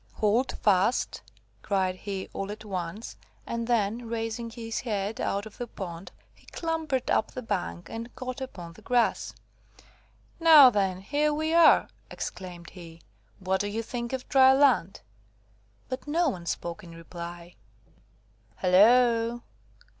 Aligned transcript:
"Hold 0.13 0.57
fast," 0.57 1.21
cried 1.61 1.93
he, 1.95 2.27
all 2.33 2.51
at 2.51 2.65
once, 2.65 3.17
and 3.45 3.67
then, 3.67 4.07
raising 4.09 4.49
his 4.49 4.79
head 4.79 5.21
out 5.21 5.45
of 5.45 5.59
the 5.59 5.67
pond, 5.67 6.11
he 6.33 6.47
clambered 6.47 7.11
up 7.11 7.29
the 7.29 7.43
bank, 7.43 7.87
and 7.87 8.15
got 8.15 8.41
upon 8.41 8.73
the 8.73 8.81
grass. 8.81 9.31
"Now 10.39 10.71
then, 10.71 11.01
here 11.01 11.31
we 11.31 11.53
are," 11.53 11.87
exclaimed 12.09 12.71
he. 12.71 13.01
"What 13.37 13.61
do 13.61 13.67
you 13.67 13.83
think 13.83 14.11
of 14.11 14.27
dry 14.27 14.53
land?" 14.53 15.01
But 15.87 16.07
no 16.07 16.29
one 16.29 16.47
spoke 16.47 16.83
in 16.83 16.95
reply. 16.95 17.53
"Halloo! 18.55 19.41